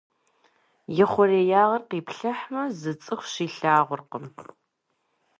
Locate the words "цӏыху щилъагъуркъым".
3.03-4.25